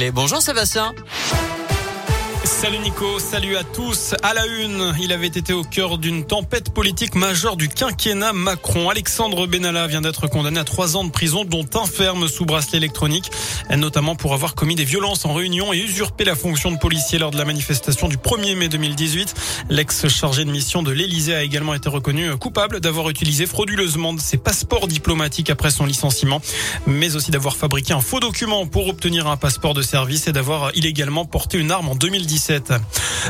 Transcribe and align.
Les 0.00 0.12
bonjour 0.12 0.40
Sébastien. 0.40 0.94
Salut 2.48 2.78
Nico, 2.78 3.18
salut 3.18 3.56
à 3.56 3.62
tous. 3.62 4.14
À 4.22 4.32
la 4.32 4.46
une, 4.46 4.94
il 5.00 5.12
avait 5.12 5.26
été 5.26 5.52
au 5.52 5.62
cœur 5.62 5.98
d'une 5.98 6.24
tempête 6.24 6.72
politique 6.72 7.14
majeure 7.14 7.56
du 7.56 7.68
quinquennat 7.68 8.32
Macron. 8.32 8.88
Alexandre 8.88 9.46
Benalla 9.46 9.86
vient 9.86 10.00
d'être 10.00 10.26
condamné 10.28 10.58
à 10.58 10.64
trois 10.64 10.96
ans 10.96 11.04
de 11.04 11.10
prison, 11.10 11.44
dont 11.44 11.66
un 11.74 11.86
ferme 11.86 12.26
sous 12.26 12.46
bracelet 12.46 12.78
électronique, 12.78 13.30
notamment 13.76 14.16
pour 14.16 14.32
avoir 14.32 14.54
commis 14.54 14.74
des 14.74 14.84
violences 14.84 15.26
en 15.26 15.34
réunion 15.34 15.72
et 15.74 15.78
usurpé 15.78 16.24
la 16.24 16.34
fonction 16.34 16.72
de 16.72 16.78
policier 16.78 17.18
lors 17.18 17.30
de 17.30 17.36
la 17.36 17.44
manifestation 17.44 18.08
du 18.08 18.16
1er 18.16 18.56
mai 18.56 18.68
2018. 18.68 19.34
L'ex-chargé 19.68 20.44
de 20.44 20.50
mission 20.50 20.82
de 20.82 20.90
l'Elysée 20.90 21.34
a 21.34 21.44
également 21.44 21.74
été 21.74 21.90
reconnu 21.90 22.34
coupable 22.38 22.80
d'avoir 22.80 23.10
utilisé 23.10 23.46
frauduleusement 23.46 24.16
ses 24.18 24.38
passeports 24.38 24.88
diplomatiques 24.88 25.50
après 25.50 25.70
son 25.70 25.84
licenciement, 25.84 26.40
mais 26.86 27.14
aussi 27.14 27.30
d'avoir 27.30 27.56
fabriqué 27.56 27.92
un 27.92 28.00
faux 28.00 28.20
document 28.20 28.66
pour 28.66 28.88
obtenir 28.88 29.26
un 29.28 29.36
passeport 29.36 29.74
de 29.74 29.82
service 29.82 30.26
et 30.26 30.32
d'avoir 30.32 30.74
illégalement 30.74 31.26
porté 31.26 31.58
une 31.58 31.70
arme 31.70 31.90
en 31.90 31.94
2017. 32.38 32.72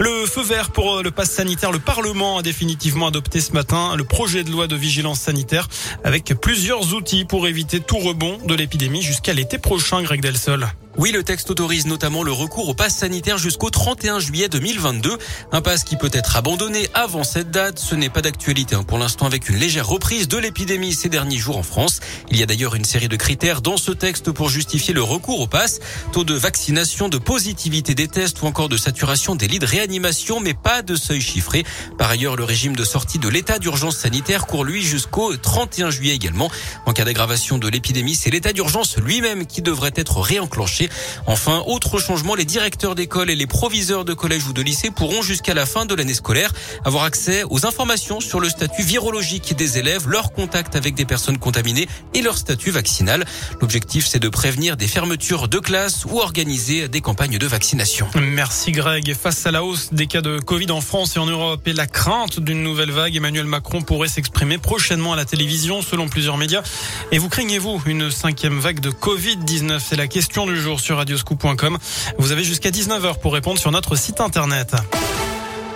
Le 0.00 0.26
feu 0.26 0.42
vert 0.42 0.70
pour 0.70 1.02
le 1.02 1.10
pass 1.10 1.30
sanitaire. 1.30 1.72
Le 1.72 1.78
Parlement 1.78 2.38
a 2.38 2.42
définitivement 2.42 3.08
adopté 3.08 3.40
ce 3.40 3.52
matin 3.52 3.94
le 3.96 4.04
projet 4.04 4.44
de 4.44 4.50
loi 4.50 4.66
de 4.66 4.76
vigilance 4.76 5.20
sanitaire 5.20 5.68
avec 6.04 6.34
plusieurs 6.40 6.94
outils 6.94 7.24
pour 7.24 7.46
éviter 7.46 7.80
tout 7.80 7.98
rebond 7.98 8.38
de 8.46 8.54
l'épidémie 8.54 9.02
jusqu'à 9.02 9.32
l'été 9.32 9.58
prochain, 9.58 10.02
Greg 10.02 10.20
Delsol. 10.20 10.68
Oui, 10.96 11.10
le 11.10 11.24
texte 11.24 11.50
autorise 11.50 11.86
notamment 11.86 12.22
le 12.22 12.30
recours 12.30 12.68
au 12.68 12.74
pass 12.74 12.94
sanitaire 12.94 13.36
jusqu'au 13.36 13.68
31 13.68 14.20
juillet 14.20 14.48
2022. 14.48 15.18
Un 15.50 15.60
pass 15.60 15.82
qui 15.82 15.96
peut 15.96 16.10
être 16.12 16.36
abandonné 16.36 16.88
avant 16.94 17.24
cette 17.24 17.50
date. 17.50 17.80
Ce 17.80 17.96
n'est 17.96 18.08
pas 18.08 18.22
d'actualité 18.22 18.76
hein, 18.76 18.84
pour 18.84 18.98
l'instant 18.98 19.26
avec 19.26 19.48
une 19.48 19.56
légère 19.56 19.88
reprise 19.88 20.28
de 20.28 20.38
l'épidémie 20.38 20.94
ces 20.94 21.08
derniers 21.08 21.36
jours 21.36 21.56
en 21.56 21.64
France. 21.64 21.98
Il 22.30 22.38
y 22.38 22.44
a 22.44 22.46
d'ailleurs 22.46 22.76
une 22.76 22.84
série 22.84 23.08
de 23.08 23.16
critères 23.16 23.60
dans 23.60 23.76
ce 23.76 23.90
texte 23.90 24.30
pour 24.30 24.48
justifier 24.48 24.94
le 24.94 25.02
recours 25.02 25.40
au 25.40 25.48
pass. 25.48 25.80
Taux 26.12 26.22
de 26.22 26.34
vaccination, 26.34 27.08
de 27.08 27.18
positivité 27.18 27.96
des 27.96 28.06
tests 28.06 28.40
ou 28.42 28.46
encore 28.46 28.68
de 28.68 28.76
saturation 28.76 29.34
des 29.34 29.48
lits 29.48 29.58
de 29.58 29.66
réanimation, 29.66 30.38
mais 30.38 30.54
pas 30.54 30.82
de 30.82 30.94
seuil 30.94 31.20
chiffré. 31.20 31.64
Par 31.98 32.08
ailleurs, 32.08 32.36
le 32.36 32.44
régime 32.44 32.76
de 32.76 32.84
sortie 32.84 33.18
de 33.18 33.28
l'état 33.28 33.58
d'urgence 33.58 33.96
sanitaire 33.96 34.46
court 34.46 34.62
lui 34.62 34.84
jusqu'au 34.84 35.36
31 35.36 35.90
juillet 35.90 36.14
également. 36.14 36.52
En 36.86 36.92
cas 36.92 37.04
d'aggravation 37.04 37.58
de 37.58 37.66
l'épidémie, 37.66 38.14
c'est 38.14 38.30
l'état 38.30 38.52
d'urgence 38.52 38.96
lui-même 38.96 39.44
qui 39.44 39.60
devrait 39.60 39.92
être 39.96 40.20
réenclenché. 40.20 40.83
Enfin, 41.26 41.62
autre 41.66 41.98
changement, 41.98 42.34
les 42.34 42.44
directeurs 42.44 42.94
d'école 42.94 43.30
et 43.30 43.36
les 43.36 43.46
proviseurs 43.46 44.04
de 44.04 44.14
collège 44.14 44.46
ou 44.46 44.52
de 44.52 44.62
lycée 44.62 44.90
pourront 44.90 45.22
jusqu'à 45.22 45.54
la 45.54 45.66
fin 45.66 45.86
de 45.86 45.94
l'année 45.94 46.14
scolaire 46.14 46.52
avoir 46.84 47.04
accès 47.04 47.44
aux 47.50 47.66
informations 47.66 48.20
sur 48.20 48.40
le 48.40 48.48
statut 48.48 48.82
virologique 48.82 49.54
des 49.56 49.78
élèves, 49.78 50.08
leur 50.08 50.32
contact 50.32 50.76
avec 50.76 50.94
des 50.94 51.04
personnes 51.04 51.38
contaminées 51.38 51.88
et 52.14 52.22
leur 52.22 52.38
statut 52.38 52.70
vaccinal. 52.70 53.24
L'objectif, 53.60 54.06
c'est 54.06 54.18
de 54.18 54.28
prévenir 54.28 54.76
des 54.76 54.88
fermetures 54.88 55.48
de 55.48 55.58
classes 55.58 56.04
ou 56.04 56.20
organiser 56.20 56.88
des 56.88 57.00
campagnes 57.00 57.38
de 57.38 57.46
vaccination. 57.46 58.08
Merci 58.14 58.72
Greg. 58.72 59.14
Face 59.14 59.46
à 59.46 59.50
la 59.50 59.64
hausse 59.64 59.92
des 59.92 60.06
cas 60.06 60.20
de 60.20 60.38
Covid 60.38 60.70
en 60.70 60.80
France 60.80 61.16
et 61.16 61.18
en 61.18 61.26
Europe 61.26 61.66
et 61.66 61.72
la 61.72 61.86
crainte 61.86 62.40
d'une 62.40 62.62
nouvelle 62.62 62.90
vague, 62.90 63.16
Emmanuel 63.16 63.46
Macron 63.46 63.82
pourrait 63.82 64.08
s'exprimer 64.08 64.58
prochainement 64.58 65.12
à 65.12 65.16
la 65.16 65.24
télévision 65.24 65.82
selon 65.82 66.08
plusieurs 66.08 66.36
médias. 66.36 66.62
Et 67.12 67.18
vous 67.18 67.28
craignez-vous 67.28 67.82
une 67.86 68.10
cinquième 68.10 68.58
vague 68.58 68.80
de 68.80 68.90
Covid-19 68.90 69.80
C'est 69.80 69.96
la 69.96 70.06
question 70.06 70.46
du 70.46 70.60
jour 70.60 70.73
sur 70.80 70.96
radioscoop.com. 70.96 71.78
Vous 72.18 72.32
avez 72.32 72.44
jusqu'à 72.44 72.70
19h 72.70 73.18
pour 73.20 73.32
répondre 73.32 73.58
sur 73.58 73.70
notre 73.70 73.96
site 73.96 74.20
internet. 74.20 74.74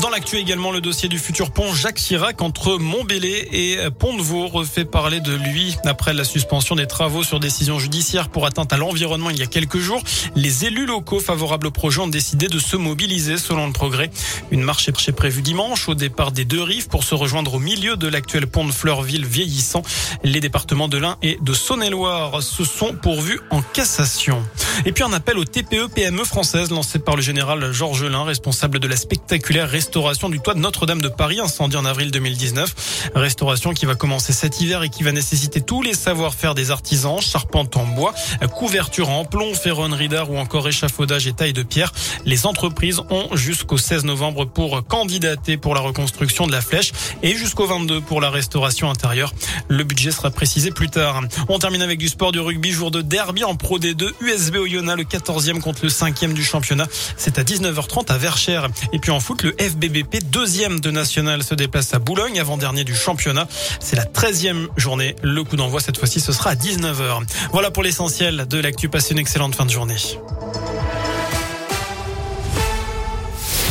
Dans 0.00 0.08
l'actu 0.08 0.36
également, 0.36 0.70
le 0.70 0.80
dossier 0.80 1.10
du 1.10 1.18
futur 1.18 1.50
pont 1.50 1.74
Jacques 1.74 1.96
Chirac 1.96 2.40
entre 2.40 2.78
Montbéliard 2.78 3.44
et 3.52 3.76
Pont-de-Vaux 3.98 4.48
refait 4.48 4.86
parler 4.86 5.20
de 5.20 5.34
lui 5.34 5.76
après 5.84 6.14
la 6.14 6.24
suspension 6.24 6.74
des 6.74 6.86
travaux 6.86 7.22
sur 7.22 7.38
décision 7.38 7.78
judiciaire 7.78 8.30
pour 8.30 8.46
atteinte 8.46 8.72
à 8.72 8.78
l'environnement 8.78 9.28
il 9.28 9.38
y 9.38 9.42
a 9.42 9.46
quelques 9.46 9.78
jours. 9.78 10.02
Les 10.34 10.64
élus 10.64 10.86
locaux 10.86 11.20
favorables 11.20 11.66
au 11.66 11.70
projet 11.70 12.00
ont 12.00 12.08
décidé 12.08 12.48
de 12.48 12.58
se 12.58 12.76
mobiliser 12.76 13.36
selon 13.36 13.66
le 13.66 13.74
progrès. 13.74 14.10
Une 14.50 14.62
marche 14.62 14.88
est 14.88 15.12
prévue 15.12 15.42
dimanche 15.42 15.86
au 15.86 15.94
départ 15.94 16.32
des 16.32 16.46
deux 16.46 16.62
rives 16.62 16.88
pour 16.88 17.04
se 17.04 17.14
rejoindre 17.14 17.54
au 17.54 17.58
milieu 17.58 17.96
de 17.96 18.08
l'actuel 18.08 18.46
pont 18.46 18.64
de 18.64 18.72
Fleurville 18.72 19.26
vieillissant. 19.26 19.82
Les 20.24 20.40
départements 20.40 20.88
de 20.88 20.96
l'Ain 20.96 21.18
et 21.20 21.36
de 21.42 21.52
Saône-et-Loire 21.52 22.42
se 22.42 22.64
sont 22.64 22.94
pourvus 22.94 23.40
en 23.50 23.60
cassation. 23.60 24.42
Et 24.86 24.92
puis 24.92 25.04
un 25.04 25.12
appel 25.12 25.36
aux 25.36 25.44
TPE-PME 25.44 26.24
françaises 26.24 26.70
lancé 26.70 27.00
par 27.00 27.16
le 27.16 27.22
général 27.22 27.70
Georges 27.72 28.04
Lin, 28.04 28.24
responsable 28.24 28.78
de 28.78 28.88
la 28.88 28.96
spectaculaire 28.96 29.68
restauration 29.68 29.89
du 29.90 30.40
toit 30.40 30.54
de 30.54 30.60
Notre-Dame 30.60 31.00
de 31.00 31.08
Paris, 31.08 31.40
incendie 31.40 31.76
en 31.76 31.84
avril 31.84 32.10
2019. 32.12 33.10
Restauration 33.14 33.72
qui 33.72 33.86
va 33.86 33.96
commencer 33.96 34.32
cet 34.32 34.60
hiver 34.60 34.84
et 34.84 34.88
qui 34.88 35.02
va 35.02 35.10
nécessiter 35.10 35.60
tous 35.60 35.82
les 35.82 35.94
savoir-faire 35.94 36.54
des 36.54 36.70
artisans, 36.70 37.20
charpente 37.20 37.76
en 37.76 37.86
bois, 37.86 38.14
couverture 38.54 39.08
en 39.08 39.24
plomb, 39.24 39.52
ferronnerie 39.52 40.08
d'art 40.08 40.30
ou 40.30 40.38
encore 40.38 40.68
échafaudage 40.68 41.26
et 41.26 41.32
taille 41.32 41.52
de 41.52 41.62
pierre. 41.62 41.92
Les 42.24 42.46
entreprises 42.46 43.00
ont 43.10 43.34
jusqu'au 43.34 43.78
16 43.78 44.04
novembre 44.04 44.44
pour 44.44 44.86
candidater 44.86 45.56
pour 45.56 45.74
la 45.74 45.80
reconstruction 45.80 46.46
de 46.46 46.52
la 46.52 46.60
flèche 46.60 46.92
et 47.22 47.34
jusqu'au 47.34 47.66
22 47.66 48.00
pour 48.00 48.20
la 48.20 48.30
restauration 48.30 48.90
intérieure. 48.90 49.32
Le 49.68 49.82
budget 49.82 50.12
sera 50.12 50.30
précisé 50.30 50.70
plus 50.70 50.88
tard. 50.88 51.22
On 51.48 51.58
termine 51.58 51.82
avec 51.82 51.98
du 51.98 52.08
sport 52.08 52.30
du 52.30 52.38
rugby, 52.38 52.70
jour 52.70 52.90
de 52.90 53.02
derby 53.02 53.42
en 53.42 53.56
Pro 53.56 53.78
D2, 53.78 54.12
USB 54.20 54.56
Oyonnax, 54.56 54.98
le 54.98 55.04
14e 55.04 55.60
contre 55.60 55.80
le 55.82 55.90
5e 55.90 56.32
du 56.32 56.44
championnat. 56.44 56.86
C'est 57.16 57.38
à 57.38 57.42
19h30 57.42 58.12
à 58.12 58.18
Verchères. 58.18 58.68
Et 58.92 58.98
puis 58.98 59.10
en 59.10 59.18
foot, 59.20 59.42
le 59.42 59.54
FBBP, 59.70 60.30
deuxième 60.30 60.80
de 60.80 60.90
national, 60.90 61.42
se 61.42 61.54
déplace 61.54 61.94
à 61.94 61.98
Boulogne, 61.98 62.40
avant-dernier 62.40 62.84
du 62.84 62.94
championnat. 62.94 63.46
C'est 63.78 63.96
la 63.96 64.04
13e 64.04 64.68
journée. 64.76 65.14
Le 65.22 65.44
coup 65.44 65.56
d'envoi, 65.56 65.80
cette 65.80 65.98
fois-ci, 65.98 66.20
ce 66.20 66.32
sera 66.32 66.50
à 66.50 66.54
19h. 66.54 67.22
Voilà 67.52 67.70
pour 67.70 67.82
l'essentiel 67.82 68.46
de 68.48 68.58
l'actu. 68.58 68.88
Passez 68.88 69.12
une 69.12 69.18
excellente 69.18 69.54
fin 69.54 69.64
de 69.64 69.70
journée. 69.70 69.96